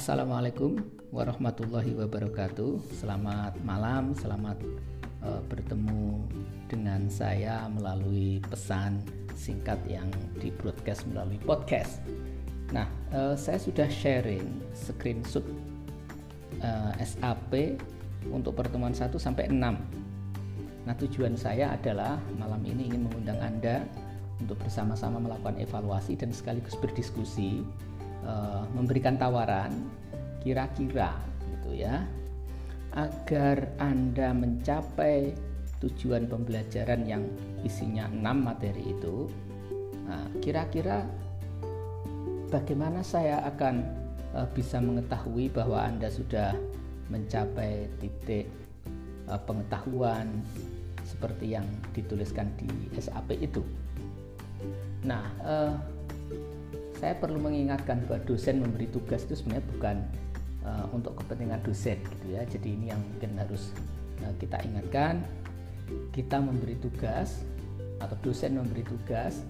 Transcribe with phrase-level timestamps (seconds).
[0.00, 0.80] Assalamualaikum
[1.12, 2.80] warahmatullahi wabarakatuh.
[3.04, 4.56] Selamat malam, selamat
[5.20, 6.24] uh, bertemu
[6.72, 9.04] dengan saya melalui pesan
[9.36, 10.08] singkat yang
[10.40, 12.00] di broadcast melalui podcast.
[12.72, 15.44] Nah, uh, saya sudah sharing screenshot
[16.64, 17.76] uh, SAP
[18.32, 19.60] untuk pertemuan 1 sampai 6.
[20.88, 23.84] Nah, tujuan saya adalah malam ini ingin mengundang Anda
[24.40, 27.60] untuk bersama-sama melakukan evaluasi dan sekaligus berdiskusi
[28.24, 29.88] uh, memberikan tawaran
[30.40, 31.12] kira-kira
[31.56, 32.04] gitu ya
[32.96, 35.36] agar Anda mencapai
[35.80, 37.24] tujuan pembelajaran yang
[37.62, 39.30] isinya 6 materi itu
[40.04, 41.06] nah, kira-kira
[42.50, 43.74] bagaimana saya akan
[44.34, 46.52] uh, bisa mengetahui bahwa Anda sudah
[47.08, 48.50] mencapai titik
[49.30, 50.42] uh, pengetahuan
[51.06, 53.62] seperti yang dituliskan di SAP itu?
[55.06, 55.74] Nah uh,
[57.00, 59.96] saya perlu mengingatkan bahwa dosen memberi tugas itu sebenarnya bukan
[60.68, 62.44] uh, untuk kepentingan dosen gitu ya.
[62.44, 63.72] Jadi ini yang mungkin harus
[64.20, 65.24] uh, kita ingatkan.
[66.12, 67.40] Kita memberi tugas
[68.04, 69.40] atau dosen memberi tugas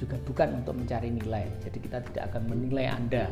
[0.00, 1.52] juga bukan untuk mencari nilai.
[1.60, 3.28] Jadi kita tidak akan menilai Anda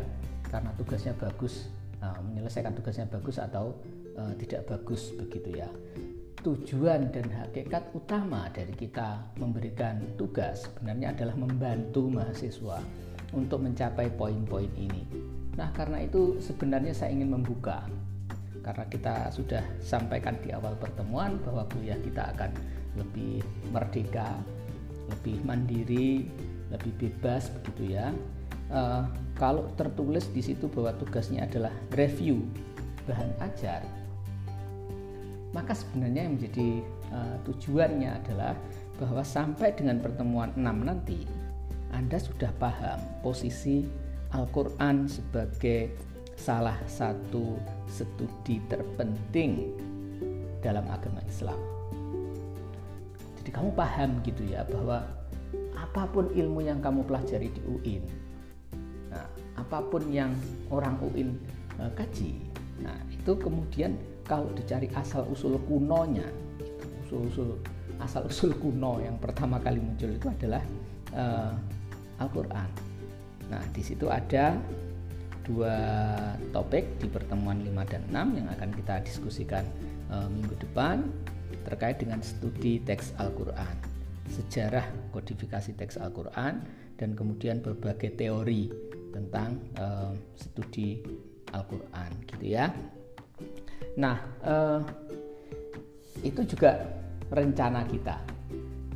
[0.52, 1.72] karena tugasnya bagus,
[2.04, 3.72] uh, menyelesaikan tugasnya bagus atau
[4.20, 5.68] uh, tidak bagus begitu ya.
[6.44, 14.70] Tujuan dan hakikat utama dari kita memberikan tugas sebenarnya adalah membantu mahasiswa untuk mencapai poin-poin
[14.76, 15.04] ini.
[15.58, 17.82] Nah, karena itu sebenarnya saya ingin membuka
[18.62, 22.52] karena kita sudah sampaikan di awal pertemuan bahwa kuliah kita akan
[23.00, 23.40] lebih
[23.72, 24.36] merdeka,
[25.08, 26.28] lebih mandiri,
[26.68, 28.12] lebih bebas begitu ya.
[28.68, 29.08] Uh,
[29.40, 32.44] kalau tertulis di situ bahwa tugasnya adalah review
[33.08, 33.80] bahan ajar,
[35.56, 36.68] maka sebenarnya yang menjadi
[37.08, 38.52] uh, tujuannya adalah
[39.00, 41.24] bahwa sampai dengan pertemuan 6 nanti
[41.92, 43.86] anda sudah paham posisi
[44.32, 45.92] Al-Quran sebagai
[46.38, 47.56] salah satu
[47.88, 49.74] studi terpenting
[50.60, 51.58] dalam agama Islam.
[53.40, 55.02] Jadi kamu paham gitu ya bahwa
[55.74, 58.04] apa pun ilmu yang kamu pelajari di UIN,
[59.08, 59.24] nah,
[59.56, 60.30] apa pun yang
[60.68, 61.40] orang UIN
[61.80, 62.36] uh, kaji,
[62.84, 63.96] nah itu kemudian
[64.28, 66.28] kalau dicari asal usul kunonya,
[67.06, 67.50] usul usul
[67.98, 70.62] asal usul kuno yang pertama kali muncul itu adalah
[71.16, 71.54] uh,
[72.18, 72.70] Al-Quran.
[73.48, 74.58] Nah, di situ ada
[75.48, 75.76] dua
[76.52, 79.64] topik di pertemuan 5 dan 6 yang akan kita diskusikan
[80.12, 81.08] e, minggu depan
[81.64, 83.72] terkait dengan studi teks Al-Quran,
[84.28, 84.84] sejarah
[85.16, 86.60] kodifikasi teks Al-Quran,
[87.00, 88.68] dan kemudian berbagai teori
[89.16, 89.86] tentang e,
[90.36, 91.00] studi
[91.56, 92.68] Al-Quran, gitu ya.
[93.96, 94.54] Nah, e,
[96.28, 96.76] itu juga
[97.32, 98.20] rencana kita,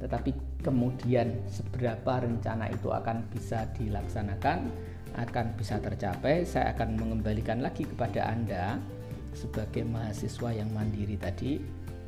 [0.03, 0.35] tetapi
[0.67, 4.67] kemudian seberapa rencana itu akan bisa dilaksanakan
[5.13, 8.81] akan bisa tercapai saya akan mengembalikan lagi kepada Anda
[9.33, 11.61] sebagai mahasiswa yang mandiri tadi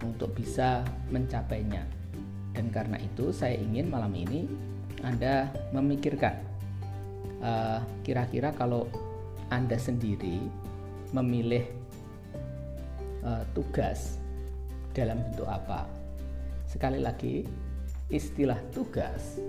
[0.04, 1.84] untuk bisa mencapainya.
[2.54, 4.46] Dan karena itu saya ingin malam ini
[5.02, 6.34] Anda memikirkan
[7.42, 8.82] eh, kira-kira uh, kalau
[9.52, 10.38] Anda sendiri
[11.12, 11.66] memilih
[13.26, 14.22] uh, tugas
[14.94, 15.84] dalam bentuk apa?
[16.70, 17.44] Sekali lagi
[18.14, 19.42] istilah tugas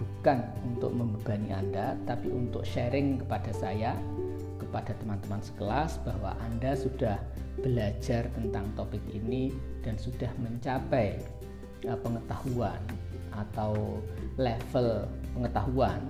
[0.00, 3.92] bukan untuk membebani Anda, tapi untuk sharing kepada saya,
[4.56, 7.20] kepada teman-teman sekelas bahwa Anda sudah
[7.60, 9.52] belajar tentang topik ini
[9.84, 11.20] dan sudah mencapai
[11.84, 12.80] uh, pengetahuan
[13.36, 14.00] atau
[14.40, 15.04] level
[15.36, 16.00] pengetahuan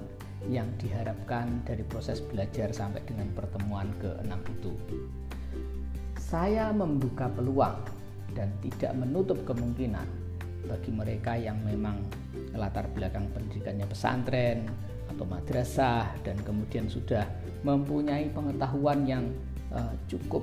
[0.46, 4.72] yang diharapkan dari proses belajar sampai dengan pertemuan ke-6 itu.
[6.20, 7.80] Saya membuka peluang
[8.36, 10.23] dan tidak menutup kemungkinan
[10.66, 12.00] bagi mereka yang memang
[12.54, 14.68] latar belakang pendidikannya pesantren
[15.10, 17.28] atau madrasah dan kemudian sudah
[17.62, 19.24] mempunyai pengetahuan yang
[19.72, 20.42] uh, cukup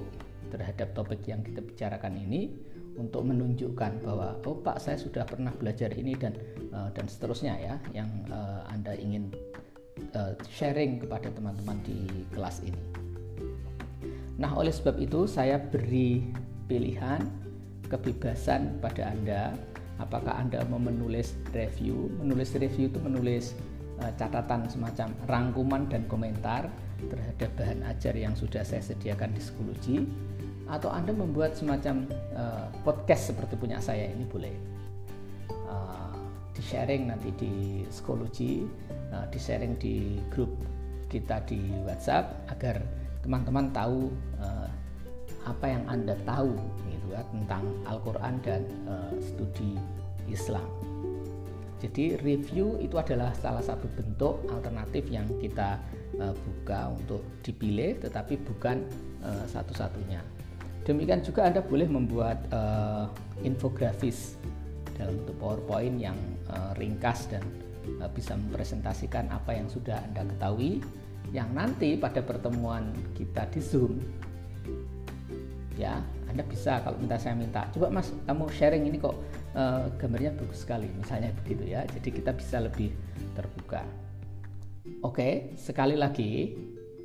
[0.51, 2.51] terhadap topik yang kita bicarakan ini
[2.99, 6.35] untuk menunjukkan bahwa oh Pak saya sudah pernah belajar ini dan
[6.75, 9.31] uh, dan seterusnya ya yang uh, Anda ingin
[10.13, 12.83] uh, sharing kepada teman-teman di kelas ini.
[14.41, 16.25] Nah, oleh sebab itu saya beri
[16.65, 17.21] pilihan
[17.87, 19.53] kebebasan pada Anda
[20.01, 22.09] apakah Anda mau menulis review?
[22.17, 23.53] Menulis review itu menulis
[24.01, 26.67] uh, catatan semacam rangkuman dan komentar
[27.01, 29.97] terhadap bahan ajar yang sudah saya sediakan di Skology
[30.69, 34.53] atau Anda membuat semacam uh, podcast seperti punya saya ini boleh?
[35.49, 36.13] Uh,
[36.51, 37.53] di sharing nanti di
[37.93, 38.65] Skology
[39.13, 40.51] uh, di sharing di grup
[41.11, 42.79] kita di WhatsApp agar
[43.21, 44.09] teman-teman tahu
[44.39, 44.69] uh,
[45.45, 46.53] apa yang Anda tahu
[46.89, 49.77] gitu ya tentang Al-Qur'an dan uh, studi
[50.29, 50.65] Islam.
[51.81, 55.81] Jadi review itu adalah salah satu bentuk alternatif yang kita
[56.21, 58.85] uh, buka untuk dipilih tetapi bukan
[59.25, 60.21] uh, satu-satunya
[60.85, 63.05] demikian juga Anda boleh membuat uh,
[63.45, 64.37] infografis
[64.97, 66.17] dalam bentuk PowerPoint yang
[66.49, 67.41] uh, ringkas dan
[68.01, 70.81] uh, bisa mempresentasikan apa yang sudah Anda ketahui
[71.31, 74.01] yang nanti pada pertemuan kita di Zoom
[75.79, 77.67] ya Anda bisa kalau minta saya minta.
[77.75, 79.15] Coba Mas kamu sharing ini kok
[79.55, 81.83] uh, gambarnya bagus sekali misalnya begitu ya.
[81.87, 82.91] Jadi kita bisa lebih
[83.35, 83.83] terbuka.
[85.05, 86.55] Oke sekali lagi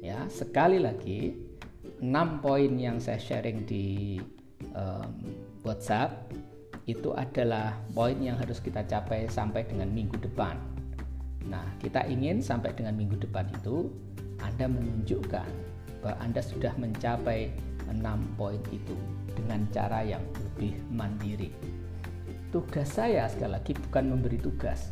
[0.01, 1.35] ya sekali lagi
[2.01, 4.21] 6 poin yang saya sharing di
[4.77, 5.13] um,
[5.65, 6.29] WhatsApp
[6.87, 10.55] itu adalah poin yang harus kita capai sampai dengan minggu depan.
[11.51, 13.91] Nah, kita ingin sampai dengan minggu depan itu
[14.39, 15.51] Anda menunjukkan
[16.03, 17.51] bahwa Anda sudah mencapai
[17.91, 18.97] 6 poin itu
[19.35, 21.53] dengan cara yang lebih mandiri.
[22.51, 24.91] Tugas saya sekali lagi bukan memberi tugas.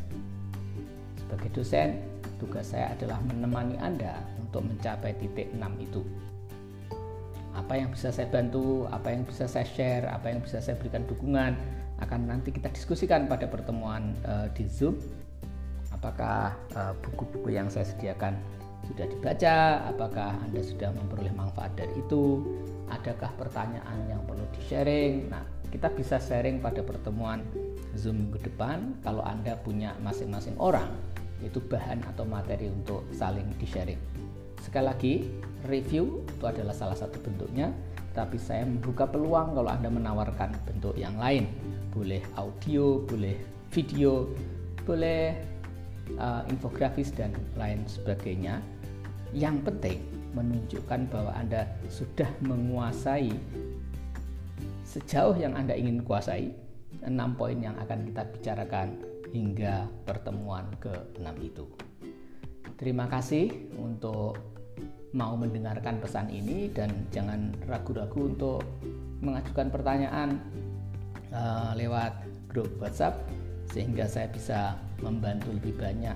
[1.16, 2.02] Sebagai dosen,
[2.36, 6.02] tugas saya adalah menemani Anda untuk mencapai titik 6 itu
[7.54, 11.06] apa yang bisa saya bantu, apa yang bisa saya share, apa yang bisa saya berikan
[11.06, 11.54] dukungan
[12.02, 14.98] akan nanti kita diskusikan pada pertemuan uh, di Zoom.
[15.94, 18.36] Apakah eh, buku-buku uh, yang saya sediakan
[18.84, 19.88] sudah dibaca?
[19.88, 22.44] Apakah Anda sudah memperoleh manfaat dari itu?
[23.04, 25.28] Adakah pertanyaan yang perlu di-sharing?
[25.28, 27.44] Nah, kita bisa sharing pada pertemuan
[27.92, 30.88] Zoom minggu depan kalau Anda punya masing-masing orang
[31.44, 34.00] itu bahan atau materi untuk saling di-sharing.
[34.56, 35.14] Sekali lagi,
[35.68, 37.76] review itu adalah salah satu bentuknya,
[38.16, 41.44] tapi saya membuka peluang kalau Anda menawarkan bentuk yang lain
[41.92, 43.36] boleh audio, boleh
[43.68, 44.32] video,
[44.88, 45.36] boleh
[46.16, 48.64] uh, infografis dan lain sebagainya.
[49.36, 53.32] Yang penting menunjukkan bahwa Anda sudah menguasai
[54.84, 56.52] sejauh yang Anda ingin kuasai
[57.02, 58.88] enam poin yang akan kita bicarakan
[59.34, 61.66] hingga pertemuan ke-6 itu.
[62.78, 64.38] Terima kasih untuk
[65.14, 68.62] mau mendengarkan pesan ini dan jangan ragu-ragu untuk
[69.22, 70.42] mengajukan pertanyaan
[71.30, 72.18] uh, lewat
[72.50, 73.22] grup WhatsApp
[73.70, 76.14] sehingga saya bisa membantu lebih banyak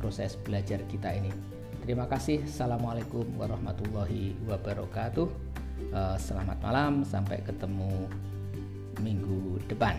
[0.00, 1.57] proses belajar kita ini.
[1.88, 2.44] Terima kasih.
[2.44, 5.24] Assalamualaikum warahmatullahi wabarakatuh.
[5.88, 8.12] Uh, selamat malam, sampai ketemu
[9.00, 9.96] minggu depan.